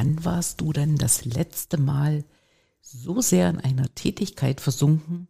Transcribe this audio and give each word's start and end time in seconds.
Wann 0.00 0.24
warst 0.24 0.62
du 0.62 0.72
denn 0.72 0.96
das 0.96 1.26
letzte 1.26 1.76
Mal 1.76 2.24
so 2.80 3.20
sehr 3.20 3.50
in 3.50 3.60
einer 3.60 3.94
Tätigkeit 3.94 4.62
versunken, 4.62 5.28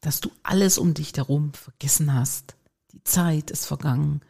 dass 0.00 0.20
du 0.20 0.30
alles 0.44 0.78
um 0.78 0.94
dich 0.94 1.12
herum 1.16 1.52
vergessen 1.52 2.14
hast? 2.14 2.54
Die 2.92 3.02
Zeit 3.02 3.50
ist 3.50 3.66
vergangen 3.66 4.20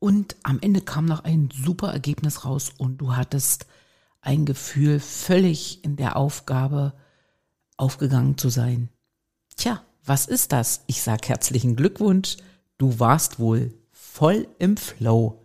und 0.00 0.34
am 0.42 0.58
Ende 0.58 0.80
kam 0.80 1.04
noch 1.04 1.22
ein 1.22 1.50
super 1.54 1.92
Ergebnis 1.92 2.44
raus 2.44 2.72
und 2.76 2.98
du 2.98 3.14
hattest 3.14 3.66
ein 4.20 4.46
Gefühl, 4.46 4.98
völlig 4.98 5.84
in 5.84 5.94
der 5.94 6.16
Aufgabe 6.16 6.94
aufgegangen 7.76 8.36
zu 8.36 8.48
sein. 8.48 8.88
Tja, 9.54 9.80
was 10.04 10.26
ist 10.26 10.50
das? 10.50 10.82
Ich 10.88 11.02
sag 11.02 11.28
herzlichen 11.28 11.76
Glückwunsch, 11.76 12.36
du 12.78 12.98
warst 12.98 13.38
wohl 13.38 13.72
voll 13.92 14.48
im 14.58 14.76
Flow. 14.76 15.39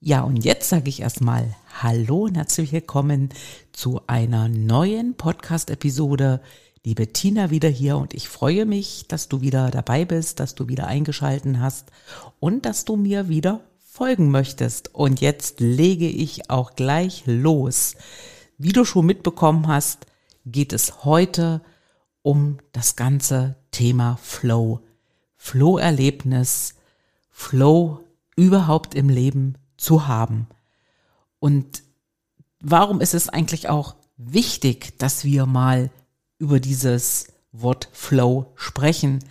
Ja, 0.00 0.20
und 0.22 0.44
jetzt 0.44 0.68
sage 0.68 0.88
ich 0.88 1.00
erstmal 1.00 1.56
Hallo 1.82 2.26
und 2.26 2.36
herzlich 2.36 2.70
willkommen 2.70 3.30
zu 3.72 4.00
einer 4.06 4.48
neuen 4.48 5.16
Podcast-Episode. 5.16 6.40
Liebe 6.84 7.12
Tina 7.12 7.50
wieder 7.50 7.68
hier 7.68 7.96
und 7.96 8.14
ich 8.14 8.28
freue 8.28 8.64
mich, 8.64 9.06
dass 9.08 9.28
du 9.28 9.40
wieder 9.40 9.72
dabei 9.72 10.04
bist, 10.04 10.38
dass 10.38 10.54
du 10.54 10.68
wieder 10.68 10.86
eingeschalten 10.86 11.60
hast 11.60 11.90
und 12.38 12.64
dass 12.64 12.84
du 12.84 12.94
mir 12.94 13.28
wieder 13.28 13.60
folgen 13.80 14.30
möchtest. 14.30 14.94
Und 14.94 15.20
jetzt 15.20 15.58
lege 15.58 16.08
ich 16.08 16.48
auch 16.48 16.76
gleich 16.76 17.24
los. 17.26 17.96
Wie 18.56 18.72
du 18.72 18.84
schon 18.84 19.04
mitbekommen 19.04 19.66
hast, 19.66 20.06
geht 20.46 20.72
es 20.72 21.04
heute 21.04 21.60
um 22.22 22.58
das 22.70 22.94
ganze 22.94 23.56
Thema 23.72 24.16
Flow. 24.22 24.78
Flow-Erlebnis, 25.34 26.76
Flow 27.30 28.04
überhaupt 28.36 28.94
im 28.94 29.08
Leben 29.08 29.56
zu 29.78 30.06
haben. 30.06 30.46
Und 31.38 31.82
warum 32.60 33.00
ist 33.00 33.14
es 33.14 33.28
eigentlich 33.28 33.68
auch 33.68 33.94
wichtig, 34.18 34.98
dass 34.98 35.24
wir 35.24 35.46
mal 35.46 35.90
über 36.38 36.60
dieses 36.60 37.28
Wort 37.52 37.88
Flow 37.92 38.52
sprechen? 38.56 39.24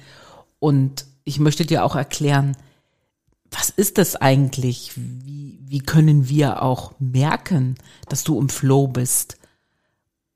Und 0.59 1.05
ich 1.23 1.39
möchte 1.39 1.65
dir 1.65 1.85
auch 1.85 1.95
erklären, 1.95 2.57
was 3.51 3.69
ist 3.69 3.97
das 3.97 4.15
eigentlich? 4.15 4.93
Wie, 4.95 5.59
wie 5.67 5.79
können 5.79 6.27
wir 6.27 6.63
auch 6.63 6.93
merken, 6.99 7.75
dass 8.09 8.23
du 8.23 8.39
im 8.39 8.49
Flow 8.49 8.87
bist? 8.87 9.37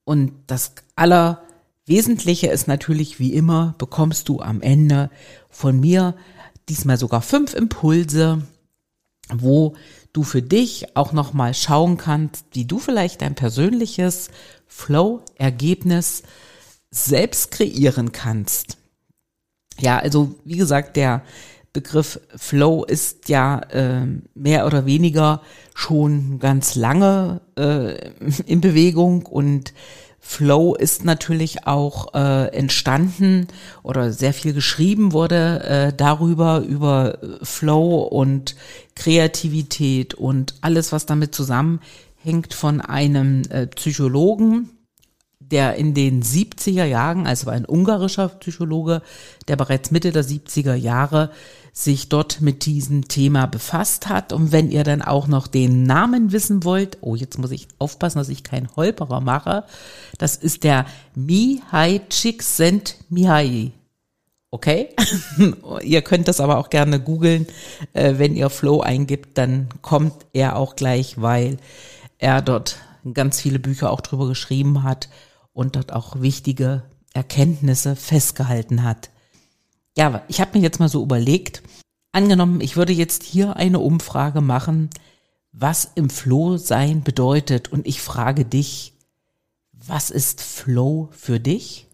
Und 0.04 0.34
das 0.48 0.74
Allerwesentliche 0.96 2.48
ist 2.48 2.68
natürlich, 2.68 3.20
wie 3.20 3.34
immer, 3.34 3.76
bekommst 3.78 4.30
du 4.30 4.42
am 4.42 4.62
Ende 4.62 5.10
von 5.50 5.80
mir 5.80 6.16
diesmal 6.70 6.98
sogar 6.98 7.22
fünf 7.22 7.54
Impulse, 7.54 8.48
wo 9.30 9.76
du 10.14 10.24
für 10.24 10.42
dich 10.42 10.96
auch 10.96 11.14
nochmal 11.14 11.54
schauen 11.54 11.98
kannst, 11.98 12.46
wie 12.54 12.66
du 12.66 12.80
vielleicht 12.80 13.22
dein 13.22 13.36
persönliches 13.36 14.30
Flow-Ergebnis 14.68 16.24
selbst 16.90 17.52
kreieren 17.52 18.12
kannst. 18.12 18.78
Ja, 19.80 19.98
also 19.98 20.36
wie 20.44 20.58
gesagt, 20.58 20.98
der 20.98 21.24
Begriff 21.74 22.20
Flow 22.36 22.84
ist 22.84 23.30
ja 23.30 23.60
äh, 23.70 24.06
mehr 24.36 24.66
oder 24.66 24.86
weniger 24.86 25.42
schon 25.74 26.40
ganz 26.40 26.76
lange 26.76 27.42
äh, 27.58 28.10
in 28.46 28.60
Bewegung 28.60 29.26
und 29.26 29.74
Flow 30.24 30.76
ist 30.76 31.04
natürlich 31.04 31.66
auch 31.66 32.14
äh, 32.14 32.56
entstanden 32.56 33.48
oder 33.82 34.14
sehr 34.14 34.34
viel 34.34 34.54
geschrieben 34.54 35.14
wurde 35.14 35.64
äh, 35.64 35.94
darüber, 35.98 36.60
über 36.60 37.18
Flow 37.42 38.04
und 38.04 38.56
Kreativität 38.96 40.14
und 40.14 40.54
alles, 40.62 40.92
was 40.92 41.08
damit 41.08 41.34
zusammenhängt 41.34 42.54
von 42.54 42.82
einem 42.82 43.42
äh, 43.50 43.66
Psychologen, 43.66 44.70
der 45.52 45.76
in 45.76 45.94
den 45.94 46.24
70er 46.24 46.86
Jahren, 46.86 47.28
also 47.28 47.50
ein 47.50 47.66
ungarischer 47.66 48.30
Psychologe, 48.30 49.02
der 49.48 49.56
bereits 49.56 49.92
Mitte 49.92 50.12
der 50.12 50.24
70er 50.24 50.74
Jahre 50.74 51.32
sich 51.74 52.10
dort 52.10 52.42
mit 52.42 52.66
diesem 52.66 53.08
Thema 53.08 53.46
befasst 53.46 54.10
hat. 54.10 54.34
Und 54.34 54.52
wenn 54.52 54.72
ihr 54.72 54.84
dann 54.84 55.02
auch 55.02 55.28
noch 55.28 55.48
den 55.48 55.84
Namen 55.84 56.32
wissen 56.32 56.64
wollt, 56.64 56.98
oh, 57.02 57.16
jetzt 57.16 57.38
muss 57.38 57.52
ich 57.52 57.68
aufpassen, 57.80 58.18
dass 58.18 58.30
ich 58.30 58.44
keinen 58.44 58.76
Holperer 58.76 59.22
mache. 59.22 59.64
Das 60.18 60.36
ist 60.36 60.64
der 60.64 60.86
Mihai 61.16 62.02
Csikszentmihalyi. 62.10 63.72
Okay? 64.50 64.90
ihr 65.82 66.02
könnt 66.02 66.28
das 66.28 66.42
aber 66.42 66.58
auch 66.58 66.70
gerne 66.70 67.00
googeln. 67.00 67.48
Äh, 67.94 68.16
wenn 68.18 68.36
ihr 68.36 68.50
Flow 68.50 68.82
eingibt, 68.82 69.38
dann 69.38 69.70
kommt 69.82 70.26
er 70.34 70.58
auch 70.58 70.76
gleich, 70.76 71.22
weil 71.22 71.58
er 72.18 72.42
dort 72.42 72.78
ganz 73.14 73.40
viele 73.40 73.60
Bücher 73.60 73.92
auch 73.92 74.02
drüber 74.02 74.28
geschrieben 74.28 74.84
hat 74.84 75.08
und 75.54 75.76
dort 75.76 75.94
auch 75.94 76.22
wichtige 76.22 76.84
Erkenntnisse 77.14 77.96
festgehalten 77.96 78.84
hat 78.84 79.10
ja, 79.98 80.24
ich 80.28 80.40
habe 80.40 80.58
mir 80.58 80.64
jetzt 80.64 80.80
mal 80.80 80.90
so 80.90 81.04
überlegt, 81.04 81.64
angenommen, 82.12 82.62
ich 82.62 82.76
würde 82.76 82.94
jetzt 82.94 83.24
hier 83.24 83.56
eine 83.56 83.80
Umfrage 83.80 84.42
machen, 84.42 84.90
was 85.52 85.92
im 85.96 86.10
Flow 86.10 86.58
sein 86.58 87.04
bedeutet 87.04 87.72
und 87.72 87.86
ich 87.86 88.02
frage 88.02 88.46
dich, 88.46 88.94
was 89.74 90.10
ist 90.10 90.42
Flow 90.42 91.10
für 91.12 91.40
dich? 91.40 91.88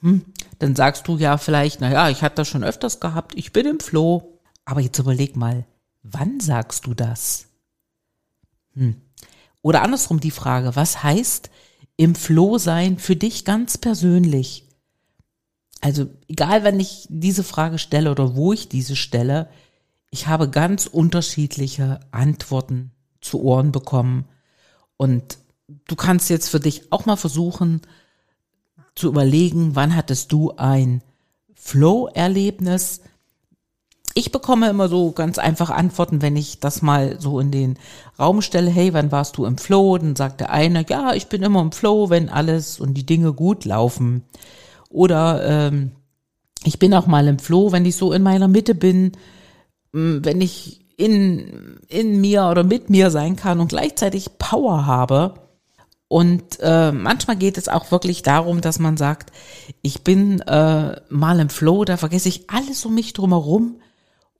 Hm, 0.00 0.24
dann 0.58 0.76
sagst 0.76 1.08
du 1.08 1.16
ja 1.16 1.38
vielleicht, 1.38 1.80
na 1.80 1.90
ja, 1.90 2.08
ich 2.08 2.22
hatte 2.22 2.36
das 2.36 2.48
schon 2.48 2.64
öfters 2.64 3.00
gehabt, 3.00 3.34
ich 3.36 3.52
bin 3.52 3.66
im 3.66 3.80
Flow. 3.80 4.38
Aber 4.64 4.80
jetzt 4.80 4.98
überleg 4.98 5.36
mal, 5.36 5.66
wann 6.02 6.38
sagst 6.38 6.86
du 6.86 6.94
das? 6.94 7.48
Hm. 8.74 9.00
Oder 9.62 9.82
andersrum 9.82 10.20
die 10.20 10.30
Frage, 10.30 10.76
was 10.76 11.02
heißt 11.02 11.50
im 12.00 12.14
Flow 12.14 12.58
sein 12.58 12.98
für 12.98 13.16
dich 13.16 13.44
ganz 13.44 13.78
persönlich? 13.78 14.64
also 15.80 16.06
egal, 16.28 16.62
wenn 16.64 16.78
ich 16.78 17.06
diese 17.08 17.44
Frage 17.44 17.78
stelle 17.78 18.10
oder 18.10 18.36
wo 18.36 18.52
ich 18.52 18.68
diese 18.68 18.96
stelle, 18.96 19.48
ich 20.10 20.26
habe 20.26 20.50
ganz 20.50 20.86
unterschiedliche 20.86 22.00
Antworten 22.10 22.90
zu 23.20 23.42
Ohren 23.42 23.72
bekommen. 23.72 24.26
Und 24.96 25.38
du 25.86 25.96
kannst 25.96 26.28
jetzt 26.30 26.48
für 26.48 26.60
dich 26.60 26.92
auch 26.92 27.06
mal 27.06 27.16
versuchen 27.16 27.80
zu 28.94 29.08
überlegen, 29.08 29.76
wann 29.76 29.96
hattest 29.96 30.32
du 30.32 30.52
ein 30.56 31.02
Flow-Erlebnis? 31.54 33.00
Ich 34.14 34.32
bekomme 34.32 34.68
immer 34.68 34.88
so 34.88 35.12
ganz 35.12 35.38
einfach 35.38 35.70
Antworten, 35.70 36.20
wenn 36.20 36.36
ich 36.36 36.58
das 36.58 36.82
mal 36.82 37.20
so 37.20 37.38
in 37.38 37.52
den 37.52 37.78
Raum 38.18 38.42
stelle. 38.42 38.70
Hey, 38.70 38.92
wann 38.92 39.12
warst 39.12 39.36
du 39.36 39.44
im 39.44 39.56
Flow? 39.56 39.96
Dann 39.98 40.16
sagt 40.16 40.40
der 40.40 40.50
eine, 40.50 40.84
ja, 40.88 41.14
ich 41.14 41.28
bin 41.28 41.42
immer 41.42 41.60
im 41.60 41.72
Flow, 41.72 42.10
wenn 42.10 42.28
alles 42.28 42.80
und 42.80 42.94
die 42.94 43.06
Dinge 43.06 43.32
gut 43.32 43.64
laufen. 43.64 44.24
Oder 44.88 45.44
ähm, 45.44 45.92
ich 46.64 46.80
bin 46.80 46.92
auch 46.92 47.06
mal 47.06 47.28
im 47.28 47.38
Floh, 47.38 47.70
wenn 47.70 47.86
ich 47.86 47.96
so 47.96 48.12
in 48.12 48.22
meiner 48.22 48.48
Mitte 48.48 48.74
bin, 48.74 49.12
wenn 49.92 50.40
ich 50.40 50.80
in, 50.96 51.78
in 51.88 52.20
mir 52.20 52.46
oder 52.46 52.64
mit 52.64 52.90
mir 52.90 53.10
sein 53.10 53.36
kann 53.36 53.60
und 53.60 53.68
gleichzeitig 53.68 54.38
Power 54.38 54.86
habe. 54.86 55.34
Und 56.08 56.58
äh, 56.60 56.90
manchmal 56.90 57.36
geht 57.36 57.56
es 57.56 57.68
auch 57.68 57.92
wirklich 57.92 58.22
darum, 58.22 58.60
dass 58.60 58.80
man 58.80 58.96
sagt, 58.96 59.30
ich 59.82 60.02
bin 60.02 60.40
äh, 60.40 61.00
mal 61.08 61.38
im 61.38 61.48
Flow, 61.48 61.84
da 61.84 61.96
vergesse 61.96 62.28
ich 62.28 62.50
alles 62.50 62.84
um 62.84 62.96
mich 62.96 63.12
drumherum 63.12 63.76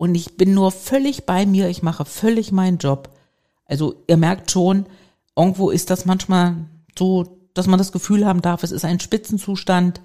und 0.00 0.14
ich 0.14 0.38
bin 0.38 0.54
nur 0.54 0.72
völlig 0.72 1.26
bei 1.26 1.44
mir, 1.44 1.68
ich 1.68 1.82
mache 1.82 2.06
völlig 2.06 2.52
meinen 2.52 2.78
Job. 2.78 3.10
Also 3.66 4.02
ihr 4.06 4.16
merkt 4.16 4.50
schon, 4.50 4.86
irgendwo 5.36 5.68
ist 5.68 5.90
das 5.90 6.06
manchmal 6.06 6.56
so, 6.98 7.38
dass 7.52 7.66
man 7.66 7.76
das 7.76 7.92
Gefühl 7.92 8.24
haben 8.24 8.40
darf, 8.40 8.62
es 8.62 8.72
ist 8.72 8.86
ein 8.86 8.98
Spitzenzustand, 8.98 10.00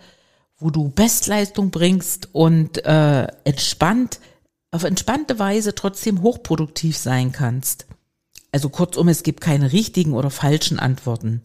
wo 0.58 0.70
du 0.70 0.90
Bestleistung 0.90 1.72
bringst 1.72 2.28
und 2.34 2.84
äh, 2.86 3.28
entspannt, 3.46 4.20
auf 4.70 4.84
entspannte 4.84 5.40
Weise 5.40 5.76
trotzdem 5.76 6.22
hochproduktiv 6.22 6.98
sein 6.98 7.32
kannst. 7.32 7.88
Also 8.52 8.68
kurzum, 8.68 9.08
es 9.08 9.24
gibt 9.24 9.40
keine 9.40 9.72
richtigen 9.72 10.12
oder 10.12 10.30
falschen 10.30 10.78
Antworten. 10.78 11.42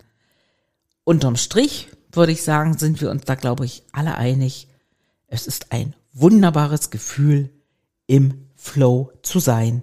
Unterm 1.05 1.37
Strich 1.37 1.87
würde 2.11 2.33
ich 2.33 2.43
sagen, 2.43 2.77
sind 2.77 3.01
wir 3.01 3.13
uns 3.13 3.23
da, 3.27 3.37
glaube 3.37 3.65
ich, 3.65 3.85
alle 3.93 4.17
einig. 4.17 4.67
Es 5.29 5.47
ist 5.47 5.71
ein 5.71 5.95
wunderbares 6.13 6.91
Gefühl, 6.91 7.51
im 8.11 8.49
Flow 8.57 9.13
zu 9.23 9.39
sein. 9.39 9.83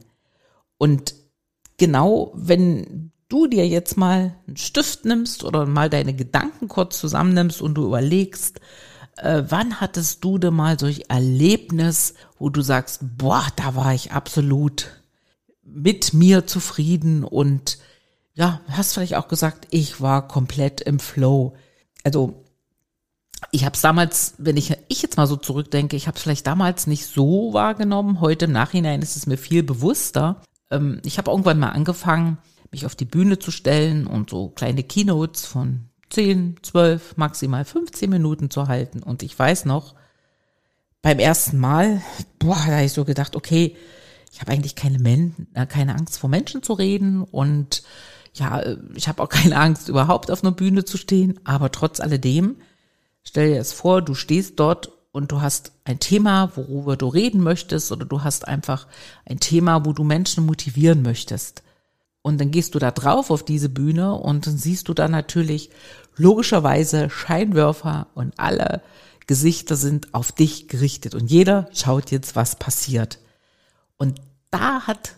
Und 0.77 1.15
genau 1.77 2.33
wenn 2.35 3.13
du 3.29 3.47
dir 3.47 3.65
jetzt 3.65 3.95
mal 3.95 4.35
einen 4.45 4.57
Stift 4.57 5.05
nimmst 5.05 5.45
oder 5.45 5.65
mal 5.65 5.89
deine 5.89 6.13
Gedanken 6.13 6.67
kurz 6.67 6.99
zusammennimmst 6.99 7.61
und 7.61 7.75
du 7.75 7.85
überlegst, 7.85 8.59
äh, 9.15 9.43
wann 9.47 9.79
hattest 9.79 10.25
du 10.25 10.37
denn 10.37 10.53
mal 10.53 10.77
solch 10.77 11.05
Erlebnis, 11.07 12.15
wo 12.37 12.49
du 12.49 12.61
sagst, 12.61 12.99
boah, 13.17 13.47
da 13.55 13.75
war 13.75 13.93
ich 13.93 14.11
absolut 14.11 15.01
mit 15.63 16.13
mir 16.13 16.45
zufrieden 16.45 17.23
und 17.23 17.77
ja, 18.33 18.59
hast 18.67 18.93
vielleicht 18.93 19.15
auch 19.15 19.29
gesagt, 19.29 19.67
ich 19.71 20.01
war 20.01 20.27
komplett 20.27 20.81
im 20.81 20.99
Flow. 20.99 21.55
Also 22.03 22.43
ich 23.51 23.65
habe 23.65 23.75
es 23.75 23.81
damals, 23.81 24.33
wenn 24.37 24.57
ich, 24.57 24.75
ich 24.87 25.01
jetzt 25.01 25.17
mal 25.17 25.27
so 25.27 25.35
zurückdenke, 25.35 25.95
ich 25.95 26.07
habe 26.07 26.17
es 26.17 26.23
vielleicht 26.23 26.47
damals 26.47 26.87
nicht 26.87 27.05
so 27.05 27.53
wahrgenommen. 27.53 28.19
Heute 28.19 28.45
im 28.45 28.51
Nachhinein 28.51 29.01
ist 29.01 29.15
es 29.15 29.27
mir 29.27 29.37
viel 29.37 29.63
bewusster. 29.63 30.41
Ähm, 30.71 31.01
ich 31.05 31.17
habe 31.17 31.31
irgendwann 31.31 31.59
mal 31.59 31.69
angefangen, 31.69 32.39
mich 32.71 32.85
auf 32.85 32.95
die 32.95 33.05
Bühne 33.05 33.39
zu 33.39 33.51
stellen 33.51 34.07
und 34.07 34.29
so 34.29 34.49
kleine 34.49 34.83
Keynotes 34.83 35.45
von 35.45 35.89
10, 36.09 36.57
12, 36.61 37.17
maximal 37.17 37.63
15 37.63 38.09
Minuten 38.09 38.49
zu 38.49 38.67
halten. 38.67 39.03
Und 39.03 39.23
ich 39.23 39.37
weiß 39.37 39.65
noch, 39.65 39.95
beim 41.01 41.19
ersten 41.19 41.57
Mal, 41.57 42.01
boah, 42.39 42.55
da 42.55 42.73
habe 42.73 42.85
ich 42.85 42.93
so 42.93 43.05
gedacht, 43.05 43.35
okay, 43.35 43.75
ich 44.31 44.41
habe 44.41 44.51
eigentlich 44.51 44.75
keine, 44.75 44.99
Men 44.99 45.47
äh, 45.53 45.65
keine 45.65 45.95
Angst 45.95 46.17
vor 46.17 46.29
Menschen 46.29 46.63
zu 46.63 46.73
reden 46.73 47.23
und 47.23 47.83
ja, 48.33 48.61
ich 48.93 49.07
habe 49.07 49.23
auch 49.23 49.29
keine 49.29 49.57
Angst 49.57 49.89
überhaupt 49.89 50.31
auf 50.31 50.43
einer 50.43 50.51
Bühne 50.51 50.85
zu 50.85 50.97
stehen, 50.97 51.39
aber 51.43 51.71
trotz 51.71 51.99
alledem, 51.99 52.57
stell 53.27 53.49
dir 53.53 53.59
es 53.59 53.73
vor, 53.73 54.01
du 54.01 54.15
stehst 54.15 54.59
dort 54.59 54.91
und 55.11 55.31
du 55.31 55.41
hast 55.41 55.73
ein 55.83 55.99
Thema, 55.99 56.51
worüber 56.55 56.95
du 56.95 57.07
reden 57.07 57.41
möchtest 57.41 57.91
oder 57.91 58.05
du 58.05 58.23
hast 58.23 58.47
einfach 58.47 58.87
ein 59.25 59.39
Thema, 59.39 59.85
wo 59.85 59.91
du 59.91 60.03
Menschen 60.03 60.45
motivieren 60.45 61.01
möchtest. 61.01 61.61
Und 62.21 62.39
dann 62.39 62.51
gehst 62.51 62.73
du 62.73 62.79
da 62.79 62.91
drauf 62.91 63.29
auf 63.29 63.43
diese 63.43 63.69
Bühne 63.69 64.13
und 64.13 64.47
dann 64.47 64.57
siehst 64.57 64.87
du 64.87 64.93
da 64.93 65.07
natürlich 65.07 65.71
logischerweise 66.15 67.09
Scheinwerfer 67.09 68.07
und 68.15 68.33
alle 68.39 68.81
Gesichter 69.27 69.75
sind 69.75 70.13
auf 70.13 70.31
dich 70.31 70.69
gerichtet 70.69 71.13
und 71.13 71.29
jeder 71.29 71.67
schaut 71.73 72.11
jetzt, 72.11 72.35
was 72.37 72.55
passiert. 72.55 73.19
Und 73.97 74.21
da 74.51 74.87
hat 74.87 75.15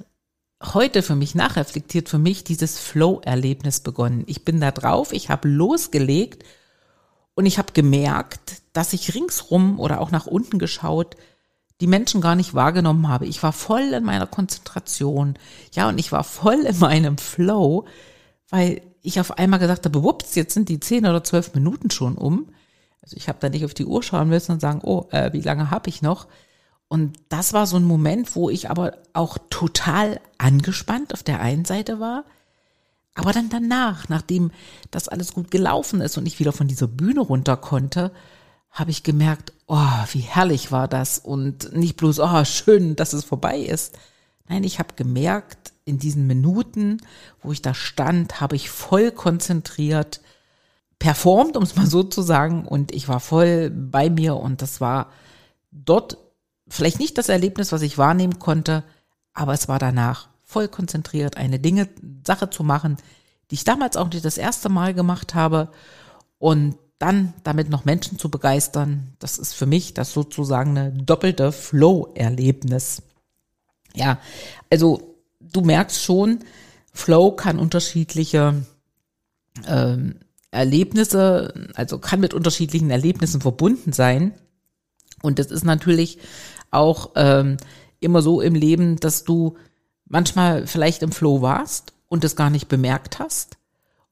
heute 0.63 1.03
für 1.03 1.15
mich 1.15 1.35
nachreflektiert, 1.35 2.09
für 2.09 2.17
mich 2.17 2.43
dieses 2.43 2.79
Flow-Erlebnis 2.79 3.81
begonnen. 3.81 4.23
Ich 4.25 4.45
bin 4.45 4.59
da 4.59 4.71
drauf, 4.71 5.13
ich 5.13 5.29
habe 5.29 5.47
losgelegt 5.47 6.43
und 7.39 7.45
ich 7.45 7.57
habe 7.57 7.71
gemerkt, 7.71 8.61
dass 8.73 8.91
ich 8.91 9.15
ringsrum 9.15 9.79
oder 9.79 10.01
auch 10.01 10.11
nach 10.11 10.27
unten 10.27 10.59
geschaut 10.59 11.15
die 11.79 11.87
Menschen 11.87 12.19
gar 12.19 12.35
nicht 12.35 12.53
wahrgenommen 12.53 13.07
habe. 13.07 13.27
Ich 13.27 13.41
war 13.41 13.53
voll 13.53 13.93
in 13.93 14.03
meiner 14.03 14.27
Konzentration. 14.27 15.35
Ja, 15.71 15.87
und 15.87 16.01
ich 16.01 16.11
war 16.11 16.25
voll 16.25 16.65
in 16.65 16.77
meinem 16.79 17.17
Flow, 17.17 17.85
weil 18.49 18.81
ich 19.01 19.21
auf 19.21 19.37
einmal 19.37 19.61
gesagt 19.61 19.85
habe, 19.85 20.03
wups, 20.03 20.35
jetzt 20.35 20.53
sind 20.53 20.67
die 20.67 20.81
zehn 20.81 21.05
oder 21.05 21.23
zwölf 21.23 21.53
Minuten 21.53 21.91
schon 21.91 22.15
um. 22.15 22.49
Also 23.01 23.15
ich 23.15 23.29
habe 23.29 23.37
da 23.39 23.47
nicht 23.47 23.63
auf 23.63 23.73
die 23.73 23.85
Uhr 23.85 24.03
schauen 24.03 24.27
müssen 24.27 24.51
und 24.51 24.59
sagen, 24.59 24.81
oh, 24.83 25.07
äh, 25.11 25.31
wie 25.31 25.39
lange 25.39 25.71
habe 25.71 25.87
ich 25.87 26.01
noch? 26.01 26.27
Und 26.89 27.17
das 27.29 27.53
war 27.53 27.67
so 27.67 27.77
ein 27.77 27.85
Moment, 27.85 28.35
wo 28.35 28.49
ich 28.49 28.69
aber 28.69 28.97
auch 29.13 29.37
total 29.49 30.19
angespannt 30.39 31.13
auf 31.13 31.23
der 31.23 31.39
einen 31.39 31.63
Seite 31.63 32.01
war. 32.01 32.25
Aber 33.15 33.33
dann 33.33 33.49
danach, 33.49 34.07
nachdem 34.09 34.51
das 34.91 35.07
alles 35.07 35.33
gut 35.33 35.51
gelaufen 35.51 36.01
ist 36.01 36.17
und 36.17 36.25
ich 36.25 36.39
wieder 36.39 36.53
von 36.53 36.67
dieser 36.67 36.87
Bühne 36.87 37.21
runter 37.21 37.57
konnte, 37.57 38.11
habe 38.71 38.91
ich 38.91 39.03
gemerkt, 39.03 39.53
oh, 39.67 40.05
wie 40.11 40.19
herrlich 40.19 40.71
war 40.71 40.87
das. 40.87 41.19
Und 41.19 41.73
nicht 41.73 41.97
bloß, 41.97 42.19
oh, 42.19 42.45
schön, 42.45 42.95
dass 42.95 43.13
es 43.13 43.23
vorbei 43.23 43.59
ist. 43.59 43.97
Nein, 44.47 44.63
ich 44.63 44.79
habe 44.79 44.95
gemerkt, 44.95 45.73
in 45.85 45.97
diesen 45.97 46.27
Minuten, 46.27 46.97
wo 47.41 47.51
ich 47.51 47.61
da 47.61 47.73
stand, 47.73 48.41
habe 48.41 48.55
ich 48.55 48.69
voll 48.69 49.11
konzentriert 49.11 50.21
performt, 50.99 51.57
um 51.57 51.63
es 51.63 51.75
mal 51.75 51.87
so 51.87 52.03
zu 52.03 52.21
sagen, 52.21 52.65
und 52.65 52.93
ich 52.93 53.07
war 53.07 53.19
voll 53.19 53.69
bei 53.69 54.09
mir. 54.09 54.35
Und 54.35 54.61
das 54.61 54.81
war 54.81 55.11
dort 55.71 56.17
vielleicht 56.67 56.99
nicht 56.99 57.17
das 57.17 57.29
Erlebnis, 57.29 57.71
was 57.71 57.81
ich 57.81 57.97
wahrnehmen 57.97 58.37
konnte, 58.37 58.83
aber 59.33 59.53
es 59.53 59.67
war 59.67 59.79
danach 59.79 60.28
voll 60.49 60.67
konzentriert, 60.67 61.37
eine 61.37 61.59
Dinge, 61.59 61.87
Sache 62.25 62.49
zu 62.49 62.63
machen, 62.63 62.97
die 63.51 63.55
ich 63.55 63.65
damals 63.65 63.97
auch 63.97 64.09
nicht 64.09 64.25
das 64.25 64.39
erste 64.39 64.67
Mal 64.67 64.95
gemacht 64.95 65.35
habe 65.35 65.69
und 66.39 66.75
dann 66.97 67.35
damit 67.43 67.69
noch 67.69 67.85
Menschen 67.85 68.17
zu 68.17 68.29
begeistern, 68.29 69.13
das 69.19 69.37
ist 69.37 69.53
für 69.53 69.67
mich 69.67 69.93
das 69.93 70.11
sozusagen 70.11 70.75
eine 70.75 70.91
doppelte 70.91 71.51
Flow-Erlebnis. 71.51 73.03
Ja, 73.93 74.19
also 74.71 75.15
du 75.39 75.61
merkst 75.61 76.01
schon, 76.01 76.39
Flow 76.93 77.31
kann 77.31 77.59
unterschiedliche 77.59 78.65
ähm, 79.67 80.15
Erlebnisse, 80.49 81.69
also 81.75 81.99
kann 81.99 82.19
mit 82.21 82.33
unterschiedlichen 82.33 82.89
Erlebnissen 82.89 83.39
verbunden 83.39 83.93
sein. 83.93 84.33
Und 85.21 85.37
das 85.37 85.51
ist 85.51 85.63
natürlich 85.63 86.17
auch 86.71 87.11
ähm, 87.15 87.57
immer 87.99 88.23
so 88.23 88.41
im 88.41 88.55
Leben, 88.55 88.95
dass 88.95 89.23
du 89.23 89.55
manchmal 90.09 90.67
vielleicht 90.67 91.01
im 91.03 91.11
Flow 91.11 91.41
warst 91.41 91.93
und 92.09 92.23
es 92.23 92.35
gar 92.35 92.49
nicht 92.49 92.67
bemerkt 92.67 93.19
hast. 93.19 93.57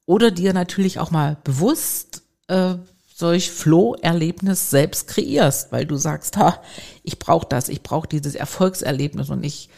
Oder 0.05 0.31
dir 0.31 0.53
natürlich 0.53 0.99
auch 0.99 1.11
mal 1.11 1.37
bewusst 1.43 2.23
äh, 2.47 2.75
solch 3.13 3.51
Flow-Erlebnis 3.51 4.69
selbst 4.69 5.07
kreierst, 5.07 5.71
weil 5.71 5.85
du 5.85 5.97
sagst, 5.97 6.37
ha, 6.37 6.61
ich 7.03 7.19
brauche 7.19 7.47
das, 7.49 7.67
ich 7.67 7.81
brauche 7.81 8.07
dieses 8.07 8.35
Erfolgserlebnis 8.35 9.29
und 9.29 9.43
ich, 9.43 9.69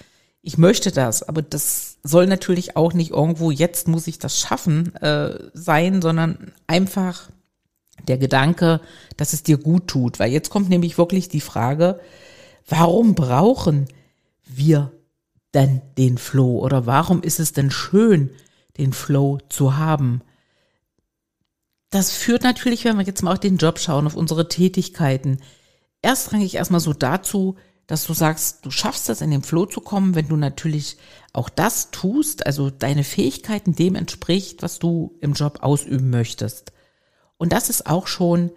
ich 0.41 0.57
möchte 0.57 0.91
das. 0.91 1.23
Aber 1.23 1.41
das 1.41 1.97
soll 2.03 2.27
natürlich 2.27 2.75
auch 2.75 2.93
nicht 2.93 3.11
irgendwo, 3.11 3.49
jetzt 3.49 3.87
muss 3.87 4.07
ich 4.07 4.19
das 4.19 4.39
schaffen, 4.39 4.93
äh, 4.97 5.39
sein, 5.53 6.01
sondern 6.01 6.51
einfach 6.67 7.29
der 8.07 8.17
Gedanke, 8.17 8.81
dass 9.17 9.33
es 9.33 9.43
dir 9.43 9.57
gut 9.57 9.87
tut. 9.87 10.19
Weil 10.19 10.31
jetzt 10.31 10.49
kommt 10.49 10.69
nämlich 10.69 10.97
wirklich 10.97 11.29
die 11.29 11.41
Frage, 11.41 11.99
warum 12.67 13.15
brauchen 13.15 13.87
wir 14.45 14.91
denn 15.53 15.81
den 15.97 16.17
Flow? 16.17 16.59
Oder 16.59 16.85
warum 16.85 17.21
ist 17.21 17.39
es 17.39 17.53
denn 17.53 17.71
schön, 17.71 18.31
den 18.77 18.93
Flow 18.93 19.39
zu 19.49 19.77
haben? 19.77 20.21
das 21.89 22.11
führt 22.11 22.43
natürlich, 22.43 22.85
wenn 22.85 22.97
wir 22.97 23.05
jetzt 23.05 23.23
mal 23.23 23.33
auf 23.33 23.39
den 23.39 23.57
Job 23.57 23.79
schauen, 23.79 24.05
auf 24.05 24.15
unsere 24.15 24.47
Tätigkeiten, 24.47 25.39
erstrangig 26.01 26.55
erstmal 26.55 26.79
so 26.79 26.93
dazu, 26.93 27.55
dass 27.87 28.05
du 28.05 28.13
sagst, 28.13 28.65
du 28.65 28.71
schaffst 28.71 29.09
das 29.09 29.21
in 29.21 29.31
den 29.31 29.41
Flow 29.41 29.65
zu 29.65 29.81
kommen, 29.81 30.13
wenn 30.13 30.27
du 30.27 30.35
natürlich 30.35 30.97
auch 31.33 31.49
das 31.49 31.89
tust, 31.89 32.45
also 32.45 32.69
deine 32.69 33.03
Fähigkeiten 33.03 33.75
dem 33.75 33.95
entspricht, 33.95 34.61
was 34.61 34.77
du 34.77 35.17
im 35.21 35.33
Job 35.33 35.59
ausüben 35.61 36.11
möchtest. 36.11 36.71
Und 37.37 37.51
das 37.51 37.69
ist 37.69 37.87
auch 37.87 38.05
schon 38.05 38.51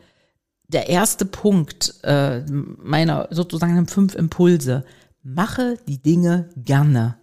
der 0.69 0.89
erste 0.89 1.25
Punkt 1.25 1.95
äh, 2.03 2.43
meiner 2.51 3.29
sozusagen 3.31 3.87
fünf 3.87 4.15
Impulse. 4.15 4.85
Mache 5.23 5.79
die 5.87 6.03
Dinge 6.03 6.51
gerne. 6.57 7.17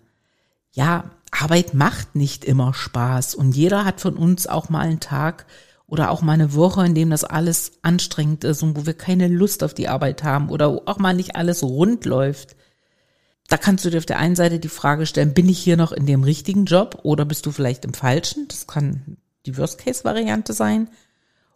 Ja, 0.71 1.11
Arbeit 1.31 1.73
macht 1.73 2.15
nicht 2.15 2.45
immer 2.45 2.73
Spaß 2.73 3.35
und 3.35 3.55
jeder 3.55 3.85
hat 3.85 4.01
von 4.01 4.15
uns 4.15 4.47
auch 4.47 4.69
mal 4.69 4.81
einen 4.81 4.99
Tag, 4.99 5.45
oder 5.89 6.11
auch 6.11 6.21
mal 6.21 6.33
eine 6.33 6.53
Woche, 6.53 6.85
in 6.85 6.93
dem 6.93 7.09
das 7.09 7.23
alles 7.23 7.71
anstrengend 7.81 8.43
ist 8.43 8.61
und 8.61 8.77
wo 8.77 8.85
wir 8.85 8.93
keine 8.93 9.27
Lust 9.27 9.63
auf 9.63 9.73
die 9.73 9.87
Arbeit 9.87 10.23
haben 10.23 10.49
oder 10.49 10.67
auch 10.85 10.99
mal 10.99 11.13
nicht 11.13 11.35
alles 11.35 11.63
rund 11.63 12.05
läuft. 12.05 12.55
Da 13.47 13.57
kannst 13.57 13.83
du 13.83 13.89
dir 13.89 13.97
auf 13.97 14.05
der 14.05 14.19
einen 14.19 14.35
Seite 14.35 14.59
die 14.59 14.69
Frage 14.69 15.07
stellen, 15.07 15.33
bin 15.33 15.49
ich 15.49 15.57
hier 15.57 15.77
noch 15.77 15.91
in 15.91 16.05
dem 16.05 16.23
richtigen 16.23 16.65
Job 16.65 16.99
oder 17.01 17.25
bist 17.25 17.47
du 17.47 17.51
vielleicht 17.51 17.83
im 17.85 17.95
falschen? 17.95 18.47
Das 18.47 18.67
kann 18.67 19.17
die 19.47 19.57
Worst-Case-Variante 19.57 20.53
sein. 20.53 20.89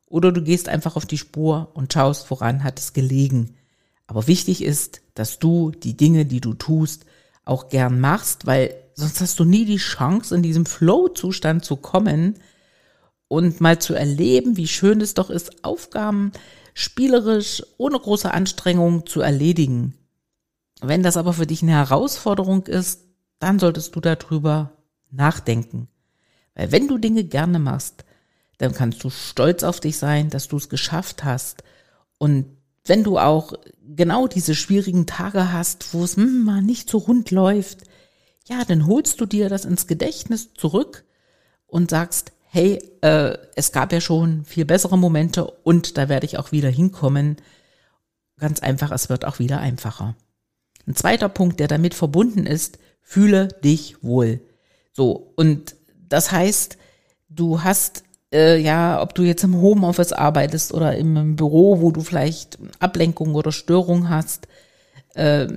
Oder 0.08 0.32
du 0.32 0.42
gehst 0.42 0.68
einfach 0.68 0.96
auf 0.96 1.06
die 1.06 1.20
Spur 1.20 1.72
und 1.76 1.94
schaust, 1.94 2.30
woran 2.32 2.64
hat 2.64 2.80
es 2.80 2.94
gelegen. 2.94 3.56
Aber 4.14 4.28
wichtig 4.28 4.64
ist, 4.64 5.02
dass 5.16 5.40
du 5.40 5.72
die 5.72 5.98
Dinge, 5.98 6.28
die 6.28 6.40
du 6.40 6.54
tust, 6.54 7.06
auch 7.46 7.70
gern 7.70 8.00
machst, 8.00 8.46
weil 8.46 8.76
sonst 8.94 9.22
hast 9.22 9.40
du 9.40 9.44
nie 9.44 9.66
die 9.66 9.78
Chance, 9.78 10.36
in 10.36 10.44
diesem 10.44 10.68
Flow-Zustand 10.68 11.66
zu 11.66 11.78
kommen, 11.78 12.36
und 13.28 13.60
mal 13.60 13.80
zu 13.80 13.96
erleben, 13.96 14.58
wie 14.58 14.68
schön 14.68 15.02
es 15.02 15.16
doch 15.16 15.32
ist, 15.32 15.64
Aufgaben 15.66 16.32
spielerisch, 16.76 17.64
ohne 17.78 17.98
große 18.00 18.32
Anstrengung 18.32 19.08
zu 19.08 19.22
erledigen. 19.22 19.96
Wenn 20.82 21.02
das 21.02 21.18
aber 21.18 21.34
für 21.34 21.48
dich 21.48 21.64
eine 21.64 21.72
Herausforderung 21.72 22.68
ist, 22.68 23.02
dann 23.40 23.58
solltest 23.58 23.96
du 23.96 24.02
darüber 24.02 24.74
nachdenken. 25.10 25.88
Weil 26.54 26.72
wenn 26.72 26.88
du 26.88 27.00
Dinge 27.00 27.24
gerne 27.24 27.58
machst, 27.58 28.06
dann 28.60 28.74
kannst 28.74 29.04
du 29.04 29.10
stolz 29.10 29.64
auf 29.64 29.80
dich 29.80 29.98
sein, 29.98 30.30
dass 30.30 30.48
du 30.48 30.58
es 30.58 30.70
geschafft 30.70 31.24
hast. 31.24 31.64
Und 32.20 32.46
wenn 32.86 33.04
du 33.04 33.18
auch 33.18 33.54
genau 33.96 34.28
diese 34.28 34.56
schwierigen 34.56 35.06
Tage 35.06 35.52
hast, 35.52 35.94
wo 35.94 36.04
es 36.04 36.18
hm, 36.18 36.44
mal 36.44 36.62
nicht 36.62 36.90
so 36.90 36.98
rund 36.98 37.32
läuft, 37.32 37.84
ja, 38.46 38.66
dann 38.66 38.88
holst 38.88 39.22
du 39.22 39.26
dir 39.26 39.50
das 39.50 39.66
ins 39.66 39.88
Gedächtnis 39.88 40.54
zurück 40.54 41.06
und 41.66 41.90
sagst, 41.90 42.34
hey, 42.44 42.80
äh, 43.02 43.38
es 43.56 43.72
gab 43.72 43.94
ja 43.94 44.02
schon 44.02 44.46
viel 44.46 44.66
bessere 44.66 44.98
Momente 44.98 45.46
und 45.46 45.98
da 45.98 46.10
werde 46.10 46.26
ich 46.26 46.38
auch 46.38 46.52
wieder 46.52 46.70
hinkommen. 46.70 47.38
Ganz 48.38 48.60
einfach, 48.60 48.92
es 48.92 49.10
wird 49.10 49.26
auch 49.26 49.40
wieder 49.40 49.60
einfacher. 49.60 50.16
Ein 50.86 50.96
zweiter 50.96 51.30
Punkt, 51.30 51.60
der 51.60 51.68
damit 51.68 51.94
verbunden 51.94 52.46
ist, 52.46 52.78
fühle 53.02 53.48
dich 53.64 54.04
wohl. 54.04 54.42
So, 54.92 55.34
und 55.36 55.76
das 56.10 56.32
heißt, 56.32 56.78
du 57.30 57.64
hast 57.64 58.04
äh, 58.34 58.58
ja, 58.58 59.02
ob 59.02 59.14
du 59.16 59.24
jetzt 59.24 59.44
im 59.44 59.62
Homeoffice 59.62 60.12
arbeitest 60.12 60.74
oder 60.74 60.98
im 60.98 61.36
Büro, 61.36 61.80
wo 61.82 61.92
du 61.92 62.02
vielleicht 62.02 62.58
Ablenkung 62.80 63.36
oder 63.36 63.52
Störung 63.52 64.10
hast, 64.10 64.48
äh, 65.14 65.48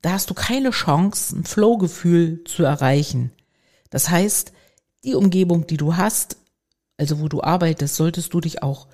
da 0.00 0.12
hast 0.12 0.30
du 0.30 0.34
keine 0.34 0.70
Chance, 0.70 1.36
ein 1.36 1.44
Flow-Gefühl 1.44 2.44
zu 2.44 2.64
erreichen. 2.64 3.32
Das 3.90 4.08
heißt, 4.08 4.52
die 5.04 5.14
Umgebung, 5.14 5.66
die 5.66 5.76
du 5.76 5.96
hast, 5.96 6.36
also 6.96 7.20
wo 7.20 7.28
du 7.28 7.42
arbeitest, 7.42 7.96
solltest 7.96 8.32
du 8.32 8.40
dich 8.40 8.62
auch 8.62 8.86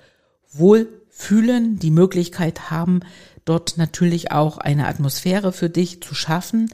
wohl 0.51 0.87
fühlen, 1.09 1.79
die 1.79 1.91
Möglichkeit 1.91 2.71
haben, 2.71 3.01
dort 3.45 3.77
natürlich 3.77 4.31
auch 4.31 4.57
eine 4.57 4.87
Atmosphäre 4.87 5.51
für 5.51 5.69
dich 5.69 6.01
zu 6.01 6.15
schaffen, 6.15 6.73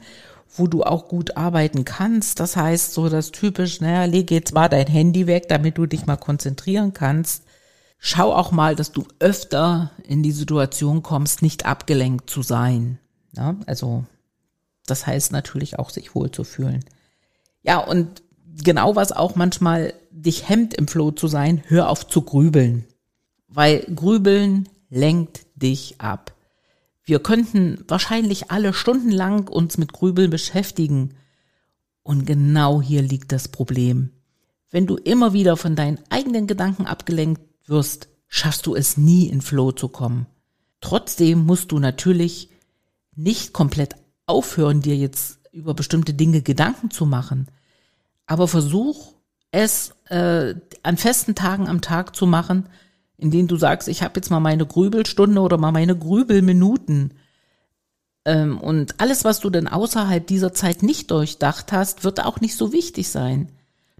wo 0.54 0.66
du 0.66 0.82
auch 0.82 1.08
gut 1.08 1.36
arbeiten 1.36 1.84
kannst. 1.84 2.40
Das 2.40 2.56
heißt, 2.56 2.94
so 2.94 3.08
das 3.08 3.32
typisch, 3.32 3.80
naja, 3.80 4.04
leg 4.04 4.30
jetzt 4.30 4.54
mal 4.54 4.68
dein 4.68 4.86
Handy 4.86 5.26
weg, 5.26 5.48
damit 5.48 5.78
du 5.78 5.86
dich 5.86 6.06
mal 6.06 6.16
konzentrieren 6.16 6.92
kannst. 6.92 7.44
Schau 7.98 8.32
auch 8.32 8.52
mal, 8.52 8.76
dass 8.76 8.92
du 8.92 9.04
öfter 9.18 9.90
in 10.06 10.22
die 10.22 10.32
Situation 10.32 11.02
kommst, 11.02 11.42
nicht 11.42 11.66
abgelenkt 11.66 12.30
zu 12.30 12.42
sein. 12.42 12.98
Ja, 13.36 13.56
also, 13.66 14.04
das 14.86 15.06
heißt 15.06 15.32
natürlich 15.32 15.78
auch, 15.78 15.90
sich 15.90 16.14
wohlzufühlen. 16.14 16.84
Ja, 17.62 17.78
und 17.78 18.22
genau 18.62 18.96
was 18.96 19.12
auch 19.12 19.34
manchmal 19.34 19.92
dich 20.10 20.48
hemmt, 20.48 20.74
im 20.74 20.88
Flow 20.88 21.10
zu 21.10 21.26
sein, 21.28 21.62
hör 21.66 21.90
auf 21.90 22.06
zu 22.06 22.22
grübeln. 22.22 22.84
Weil 23.48 23.80
Grübeln 23.94 24.68
lenkt 24.88 25.46
dich 25.56 26.00
ab. 26.00 26.32
Wir 27.06 27.20
könnten 27.20 27.84
wahrscheinlich 27.86 28.50
alle 28.50 28.74
stundenlang 28.74 29.46
uns 29.46 29.78
mit 29.78 29.92
Grübeln 29.92 30.28
beschäftigen. 30.28 31.14
Und 32.02 32.26
genau 32.26 32.82
hier 32.82 33.00
liegt 33.00 33.30
das 33.30 33.46
Problem. 33.46 34.10
Wenn 34.70 34.88
du 34.88 34.96
immer 34.96 35.32
wieder 35.32 35.56
von 35.56 35.76
deinen 35.76 36.00
eigenen 36.10 36.48
Gedanken 36.48 36.84
abgelenkt 36.84 37.40
wirst, 37.66 38.08
schaffst 38.26 38.66
du 38.66 38.74
es 38.74 38.96
nie 38.96 39.28
in 39.28 39.40
Flow 39.40 39.70
zu 39.70 39.88
kommen. 39.88 40.26
Trotzdem 40.80 41.46
musst 41.46 41.70
du 41.70 41.78
natürlich 41.78 42.50
nicht 43.14 43.52
komplett 43.52 43.94
aufhören, 44.26 44.80
dir 44.80 44.96
jetzt 44.96 45.38
über 45.52 45.74
bestimmte 45.74 46.12
Dinge 46.12 46.42
Gedanken 46.42 46.90
zu 46.90 47.06
machen. 47.06 47.46
Aber 48.26 48.48
versuch 48.48 49.14
es 49.52 49.94
äh, 50.06 50.56
an 50.82 50.96
festen 50.96 51.36
Tagen 51.36 51.68
am 51.68 51.80
Tag 51.80 52.16
zu 52.16 52.26
machen, 52.26 52.68
in 53.18 53.30
denen 53.30 53.48
du 53.48 53.56
sagst, 53.56 53.88
ich 53.88 54.02
habe 54.02 54.14
jetzt 54.16 54.30
mal 54.30 54.40
meine 54.40 54.66
Grübelstunde 54.66 55.40
oder 55.40 55.58
mal 55.58 55.72
meine 55.72 55.96
Grübelminuten. 55.96 57.14
Ähm, 58.24 58.58
und 58.58 59.00
alles, 59.00 59.24
was 59.24 59.40
du 59.40 59.50
denn 59.50 59.68
außerhalb 59.68 60.26
dieser 60.26 60.52
Zeit 60.52 60.82
nicht 60.82 61.10
durchdacht 61.10 61.72
hast, 61.72 62.04
wird 62.04 62.24
auch 62.24 62.40
nicht 62.40 62.56
so 62.56 62.72
wichtig 62.72 63.08
sein. 63.08 63.50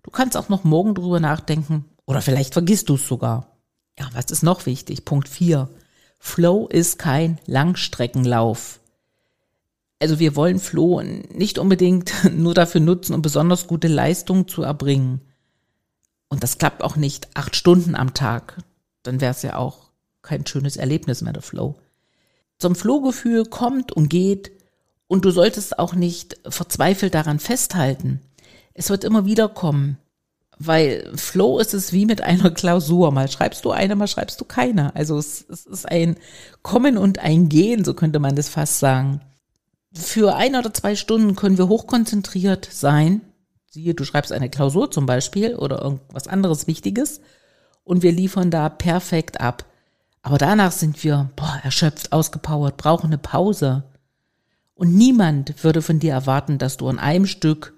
Du 0.02 0.11
kannst 0.11 0.37
auch 0.37 0.49
noch 0.49 0.64
morgen 0.64 0.94
drüber 0.94 1.20
nachdenken 1.20 1.85
oder 2.04 2.20
vielleicht 2.20 2.52
vergisst 2.52 2.88
du 2.88 2.94
es 2.94 3.06
sogar. 3.06 3.56
Ja, 3.99 4.08
was 4.12 4.26
ist 4.26 4.42
noch 4.42 4.66
wichtig? 4.66 5.04
Punkt 5.04 5.28
4. 5.28 5.68
Flow 6.18 6.66
ist 6.66 6.99
kein 6.99 7.38
Langstreckenlauf. 7.46 8.80
Also 9.99 10.18
wir 10.18 10.37
wollen 10.37 10.58
Flow 10.58 11.02
nicht 11.02 11.58
unbedingt 11.58 12.12
nur 12.32 12.52
dafür 12.52 12.82
nutzen, 12.82 13.14
um 13.14 13.23
besonders 13.23 13.66
gute 13.66 13.88
Leistungen 13.88 14.46
zu 14.46 14.62
erbringen. 14.62 15.23
Und 16.28 16.42
das 16.42 16.58
klappt 16.58 16.82
auch 16.82 16.96
nicht 16.96 17.28
acht 17.35 17.56
Stunden 17.56 17.94
am 17.94 18.12
Tag 18.12 18.58
dann 19.07 19.21
wäre 19.21 19.33
es 19.33 19.43
ja 19.43 19.57
auch 19.57 19.91
kein 20.23 20.47
schönes 20.47 20.77
Erlebnis 20.77 21.23
mehr, 21.23 21.33
der 21.33 21.43
Flow. 21.43 21.77
Zum 22.59 22.75
Flohgefühl 22.75 23.45
kommt 23.45 23.93
und 23.93 24.09
geht 24.09 24.51
und 25.09 25.25
du 25.25 25.31
solltest 25.31 25.79
auch 25.79 25.95
nicht 25.95 26.37
verzweifelt 26.49 27.15
daran 27.15 27.39
festhalten. 27.39 28.21
Es 28.75 28.91
wird 28.91 29.05
immer 29.05 29.25
wieder 29.25 29.49
kommen, 29.49 29.99
weil 30.59 31.13
Flow 31.17 31.59
ist 31.59 31.75
es 31.75 31.93
wie 31.93 32.07
mit 32.07 32.23
einer 32.23 32.51
Klausur. 32.51 33.13
Mal 33.13 33.31
schreibst 33.31 33.65
du 33.65 33.71
eine, 33.71 33.95
mal 33.95 34.09
schreibst 34.09 34.41
du 34.41 34.45
keine. 34.45 34.95
Also 34.95 35.19
es, 35.19 35.47
es 35.49 35.67
ist 35.67 35.87
ein 35.89 36.17
Kommen 36.63 36.97
und 36.97 37.19
ein 37.19 37.49
Gehen, 37.49 37.85
so 37.85 37.95
könnte 37.95 38.19
man 38.19 38.37
das 38.37 38.49
fast 38.49 38.79
sagen. 38.79 39.21
Für 39.93 40.37
ein 40.37 40.57
oder 40.57 40.75
zwei 40.75 40.97
Stunden 40.97 41.37
können 41.37 41.59
wir 41.59 41.69
hochkonzentriert 41.69 42.69
sein. 42.71 43.21
Siehe, 43.71 43.95
du 43.95 44.05
schreibst 44.05 44.33
eine 44.33 44.51
Klausur 44.51 44.91
zum 44.91 45.07
Beispiel 45.07 45.57
oder 45.57 45.83
irgendwas 45.83 46.27
anderes 46.29 46.67
Wichtiges 46.67 47.21
und 47.87 48.02
wir 48.02 48.12
liefern 48.12 48.50
da 48.50 48.69
perfekt 48.69 49.40
ab. 49.40 49.64
Aber 50.21 50.38
danach 50.38 50.73
sind 50.73 51.02
wir 51.05 51.31
boah, 51.37 51.61
erschöpft, 51.62 52.12
ausgepowert, 52.12 52.76
brauchen 52.76 53.07
eine 53.07 53.19
Pause. 53.19 53.85
Und 54.75 54.95
niemand 54.95 55.62
würde 55.62 55.81
von 55.81 56.00
dir 56.00 56.12
erwarten, 56.12 56.59
dass 56.59 56.76
du 56.76 56.88
an 56.88 56.99
einem 56.99 57.26
Stück 57.26 57.75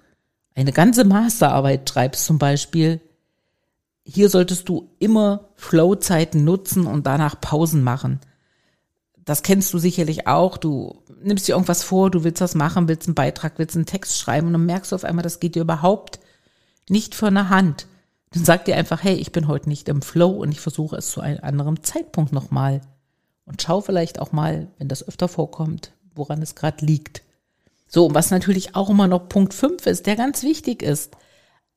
eine 0.55 0.73
ganze 0.73 1.05
Masterarbeit 1.05 1.87
schreibst 1.87 2.25
zum 2.25 2.39
Beispiel. 2.39 2.99
Hier 4.03 4.29
solltest 4.29 4.67
du 4.67 4.89
immer 4.97 5.51
Flow-Zeiten 5.55 6.43
nutzen 6.43 6.87
und 6.87 7.05
danach 7.05 7.39
Pausen 7.39 7.83
machen. 7.83 8.19
Das 9.23 9.43
kennst 9.43 9.71
du 9.75 9.77
sicherlich 9.77 10.25
auch. 10.25 10.57
Du 10.57 11.03
nimmst 11.21 11.47
dir 11.47 11.51
irgendwas 11.51 11.83
vor, 11.83 12.09
du 12.09 12.23
willst 12.23 12.41
was 12.41 12.55
machen, 12.55 12.87
willst 12.87 13.07
einen 13.07 13.13
Beitrag, 13.13 13.53
willst 13.57 13.75
einen 13.75 13.85
Text 13.85 14.17
schreiben 14.17 14.47
und 14.47 14.53
dann 14.53 14.65
merkst 14.65 14.91
du 14.91 14.95
auf 14.95 15.03
einmal, 15.03 15.23
das 15.23 15.39
geht 15.39 15.53
dir 15.53 15.61
überhaupt 15.61 16.19
nicht 16.89 17.13
von 17.13 17.35
der 17.35 17.49
Hand. 17.49 17.85
Dann 18.31 18.45
sagt 18.45 18.67
ihr 18.67 18.75
einfach, 18.75 19.03
hey, 19.03 19.15
ich 19.15 19.31
bin 19.31 19.47
heute 19.47 19.69
nicht 19.69 19.89
im 19.89 20.01
Flow 20.01 20.29
und 20.29 20.51
ich 20.51 20.59
versuche 20.59 20.97
es 20.97 21.09
zu 21.09 21.21
einem 21.21 21.43
anderen 21.43 21.83
Zeitpunkt 21.83 22.31
nochmal. 22.31 22.81
Und 23.45 23.61
schau 23.61 23.81
vielleicht 23.81 24.19
auch 24.19 24.31
mal, 24.31 24.67
wenn 24.77 24.87
das 24.87 25.07
öfter 25.07 25.27
vorkommt, 25.27 25.91
woran 26.13 26.41
es 26.41 26.53
gerade 26.53 26.85
liegt. 26.85 27.23
So, 27.87 28.05
und 28.05 28.13
was 28.13 28.29
natürlich 28.29 28.75
auch 28.75 28.91
immer 28.91 29.07
noch 29.07 29.29
Punkt 29.29 29.55
5 29.55 29.87
ist, 29.87 30.05
der 30.05 30.15
ganz 30.15 30.43
wichtig 30.43 30.83
ist. 30.83 31.17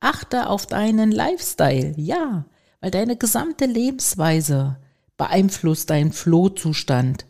Achte 0.01 0.51
auf 0.51 0.67
deinen 0.67 1.11
Lifestyle. 1.11 1.95
Ja, 1.97 2.45
weil 2.81 2.91
deine 2.91 3.17
gesamte 3.17 3.65
Lebensweise 3.65 4.77
beeinflusst 5.17 5.89
deinen 5.89 6.13
Flow-Zustand. 6.13 7.25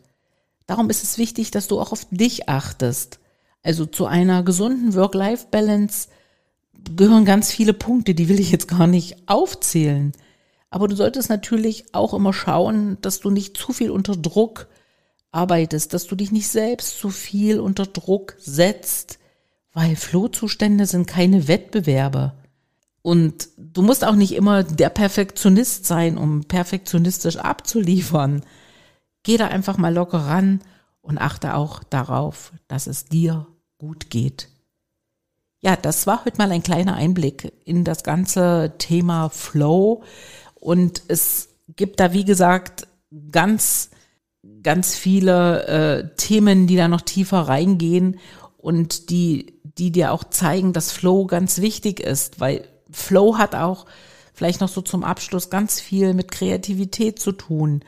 Darum 0.65 0.89
ist 0.89 1.03
es 1.03 1.17
wichtig, 1.17 1.51
dass 1.51 1.67
du 1.67 1.79
auch 1.79 1.93
auf 1.93 2.07
dich 2.11 2.49
achtest. 2.49 3.19
Also 3.61 3.85
zu 3.85 4.05
einer 4.05 4.43
gesunden 4.43 4.93
Work-Life-Balance 4.95 6.09
gehören 6.95 7.25
ganz 7.25 7.51
viele 7.51 7.73
Punkte, 7.73 8.15
die 8.15 8.29
will 8.29 8.39
ich 8.39 8.51
jetzt 8.51 8.67
gar 8.67 8.87
nicht 8.87 9.27
aufzählen. 9.27 10.13
Aber 10.69 10.87
du 10.87 10.95
solltest 10.95 11.29
natürlich 11.29 11.93
auch 11.93 12.13
immer 12.13 12.33
schauen, 12.33 12.97
dass 13.01 13.19
du 13.19 13.29
nicht 13.29 13.57
zu 13.57 13.73
viel 13.73 13.91
unter 13.91 14.15
Druck 14.15 14.67
arbeitest, 15.31 15.93
dass 15.93 16.07
du 16.07 16.15
dich 16.15 16.31
nicht 16.31 16.47
selbst 16.47 16.97
zu 16.99 17.09
viel 17.09 17.59
unter 17.59 17.85
Druck 17.85 18.35
setzt, 18.39 19.19
weil 19.73 19.95
Flohzustände 19.95 20.85
sind 20.85 21.07
keine 21.07 21.47
Wettbewerbe. 21.47 22.33
Und 23.01 23.49
du 23.57 23.81
musst 23.81 24.05
auch 24.05 24.15
nicht 24.15 24.33
immer 24.33 24.63
der 24.63 24.89
Perfektionist 24.89 25.85
sein, 25.85 26.17
um 26.17 26.45
perfektionistisch 26.45 27.37
abzuliefern. 27.37 28.43
Geh 29.23 29.37
da 29.37 29.47
einfach 29.47 29.77
mal 29.77 29.93
locker 29.93 30.19
ran 30.19 30.61
und 31.01 31.17
achte 31.17 31.55
auch 31.55 31.83
darauf, 31.83 32.53
dass 32.67 32.87
es 32.87 33.05
dir 33.05 33.47
gut 33.77 34.09
geht. 34.09 34.52
Ja, 35.63 35.77
das 35.77 36.05
war 36.07 36.25
heute 36.25 36.39
mal 36.39 36.51
ein 36.51 36.61
kleiner 36.61 36.95
Einblick 36.95 37.53
in 37.63 37.85
das 37.85 38.03
ganze 38.03 38.73
Thema 38.79 39.29
Flow. 39.29 40.03
Und 40.55 41.03
es 41.07 41.55
gibt 41.77 42.01
da, 42.01 42.11
wie 42.11 42.25
gesagt, 42.25 42.85
ganz, 43.31 43.89
ganz 44.61 44.93
viele 44.95 45.65
äh, 45.67 46.15
Themen, 46.17 46.67
die 46.67 46.75
da 46.75 46.89
noch 46.89 46.99
tiefer 46.99 47.39
reingehen 47.39 48.19
und 48.57 49.09
die, 49.09 49.61
die 49.63 49.93
dir 49.93 50.11
auch 50.11 50.25
zeigen, 50.25 50.73
dass 50.73 50.91
Flow 50.91 51.27
ganz 51.27 51.61
wichtig 51.61 52.01
ist, 52.01 52.41
weil 52.41 52.67
Flow 52.91 53.37
hat 53.37 53.55
auch 53.55 53.85
vielleicht 54.33 54.59
noch 54.59 54.67
so 54.67 54.81
zum 54.81 55.05
Abschluss 55.05 55.49
ganz 55.49 55.79
viel 55.79 56.13
mit 56.13 56.29
Kreativität 56.29 57.19
zu 57.19 57.31
tun 57.31 57.85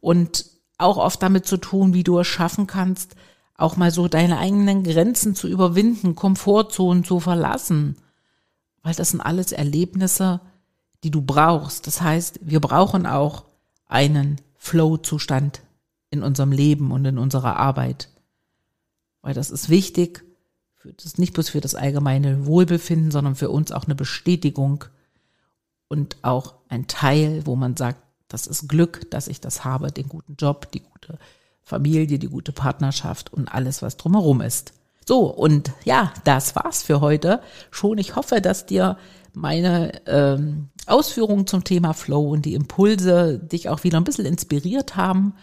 und 0.00 0.46
auch 0.78 0.96
oft 0.96 1.22
damit 1.22 1.44
zu 1.44 1.58
tun, 1.58 1.92
wie 1.92 2.04
du 2.04 2.20
es 2.20 2.26
schaffen 2.26 2.66
kannst, 2.66 3.16
auch 3.58 3.76
mal 3.76 3.90
so 3.90 4.08
deine 4.08 4.38
eigenen 4.38 4.84
Grenzen 4.84 5.34
zu 5.34 5.48
überwinden, 5.48 6.14
Komfortzonen 6.14 7.04
zu 7.04 7.20
verlassen, 7.20 7.96
weil 8.82 8.94
das 8.94 9.10
sind 9.10 9.20
alles 9.20 9.52
Erlebnisse, 9.52 10.40
die 11.02 11.10
du 11.10 11.20
brauchst. 11.20 11.86
Das 11.86 12.00
heißt, 12.00 12.40
wir 12.42 12.60
brauchen 12.60 13.04
auch 13.04 13.44
einen 13.86 14.40
Flow-Zustand 14.56 15.60
in 16.10 16.22
unserem 16.22 16.52
Leben 16.52 16.92
und 16.92 17.04
in 17.04 17.18
unserer 17.18 17.56
Arbeit, 17.56 18.08
weil 19.22 19.34
das 19.34 19.50
ist 19.50 19.68
wichtig, 19.68 20.24
für 20.76 20.92
das, 20.92 21.18
nicht 21.18 21.34
bloß 21.34 21.48
für 21.48 21.60
das 21.60 21.74
allgemeine 21.74 22.46
Wohlbefinden, 22.46 23.10
sondern 23.10 23.34
für 23.34 23.50
uns 23.50 23.72
auch 23.72 23.84
eine 23.84 23.96
Bestätigung 23.96 24.84
und 25.88 26.16
auch 26.22 26.54
ein 26.68 26.86
Teil, 26.86 27.44
wo 27.44 27.56
man 27.56 27.76
sagt, 27.76 28.00
das 28.28 28.46
ist 28.46 28.68
Glück, 28.68 29.10
dass 29.10 29.26
ich 29.26 29.40
das 29.40 29.64
habe, 29.64 29.90
den 29.90 30.08
guten 30.08 30.36
Job, 30.36 30.70
die 30.70 30.80
gute 30.80 31.18
Familie, 31.68 32.18
die 32.18 32.28
gute 32.28 32.52
Partnerschaft 32.52 33.30
und 33.30 33.52
alles, 33.52 33.82
was 33.82 33.98
drumherum 33.98 34.40
ist. 34.40 34.72
So, 35.06 35.26
und 35.26 35.72
ja, 35.84 36.14
das 36.24 36.56
war's 36.56 36.82
für 36.82 37.02
heute 37.02 37.42
schon. 37.70 37.98
Ich 37.98 38.16
hoffe, 38.16 38.40
dass 38.40 38.64
dir 38.64 38.96
meine 39.34 40.00
ähm, 40.06 40.70
Ausführungen 40.86 41.46
zum 41.46 41.64
Thema 41.64 41.92
Flow 41.92 42.30
und 42.30 42.46
die 42.46 42.54
Impulse 42.54 43.38
dich 43.38 43.68
auch 43.68 43.84
wieder 43.84 43.98
ein 44.00 44.04
bisschen 44.04 44.24
inspiriert 44.24 44.96
haben. 44.96 45.34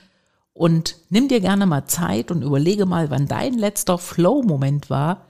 Und 0.53 0.95
nimm 1.09 1.27
dir 1.27 1.41
gerne 1.41 1.67
mal 1.67 1.85
Zeit 1.85 2.31
und 2.31 2.41
überlege 2.41 2.87
mal, 2.87 3.11
wann 3.11 3.27
dein 3.27 3.53
letzter 3.53 3.99
Flow-Moment 3.99 4.89
war. 4.89 5.25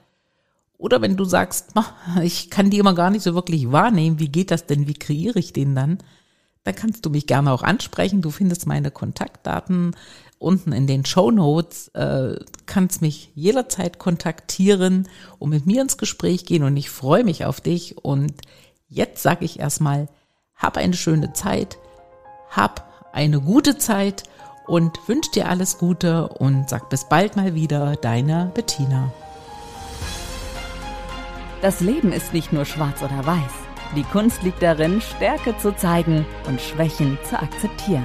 Oder 0.78 1.02
wenn 1.02 1.16
du 1.16 1.26
sagst, 1.26 1.74
ich 2.22 2.48
kann 2.48 2.70
die 2.70 2.78
immer 2.78 2.94
gar 2.94 3.10
nicht 3.10 3.22
so 3.22 3.34
wirklich 3.34 3.70
wahrnehmen, 3.70 4.18
wie 4.18 4.30
geht 4.30 4.50
das 4.50 4.64
denn, 4.64 4.86
wie 4.86 4.94
kreiere 4.94 5.38
ich 5.38 5.52
den 5.52 5.74
dann? 5.74 5.98
Dann 6.64 6.74
kannst 6.74 7.06
du 7.06 7.10
mich 7.10 7.28
gerne 7.28 7.52
auch 7.52 7.62
ansprechen. 7.62 8.22
Du 8.22 8.30
findest 8.30 8.66
meine 8.66 8.90
Kontaktdaten 8.90 9.94
unten 10.38 10.72
in 10.72 10.86
den 10.86 11.04
Show 11.04 11.30
Notes. 11.30 11.88
Äh, 11.88 12.36
kannst 12.66 13.02
mich 13.02 13.30
jederzeit 13.34 13.98
kontaktieren 13.98 15.08
und 15.38 15.50
mit 15.50 15.66
mir 15.66 15.82
ins 15.82 15.98
Gespräch 15.98 16.44
gehen 16.44 16.62
und 16.62 16.76
ich 16.76 16.90
freue 16.90 17.24
mich 17.24 17.44
auf 17.44 17.60
dich. 17.60 17.96
Und 18.04 18.32
jetzt 18.88 19.22
sage 19.22 19.44
ich 19.44 19.60
erstmal, 19.60 20.08
hab 20.54 20.76
eine 20.76 20.94
schöne 20.94 21.32
Zeit, 21.32 21.78
hab 22.50 23.10
eine 23.12 23.40
gute 23.40 23.78
Zeit 23.78 24.24
und 24.66 24.98
wünsche 25.06 25.30
dir 25.30 25.48
alles 25.48 25.78
Gute 25.78 26.28
und 26.28 26.68
sag 26.68 26.90
bis 26.90 27.08
bald 27.08 27.36
mal 27.36 27.54
wieder, 27.54 27.96
deine 27.96 28.50
Bettina. 28.54 29.12
Das 31.62 31.80
Leben 31.80 32.12
ist 32.12 32.34
nicht 32.34 32.52
nur 32.52 32.64
schwarz 32.64 33.02
oder 33.02 33.24
weiß. 33.24 33.52
Die 33.94 34.02
Kunst 34.02 34.42
liegt 34.42 34.62
darin, 34.62 35.00
Stärke 35.00 35.56
zu 35.58 35.74
zeigen 35.74 36.26
und 36.46 36.60
Schwächen 36.60 37.18
zu 37.24 37.38
akzeptieren. 37.38 38.04